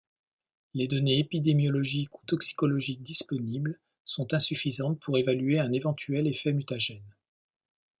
[0.73, 7.15] Les données épidémiologiques ou toxicologiques disponibles sont insuffisante pour évaluer un éventuel effet mutagène.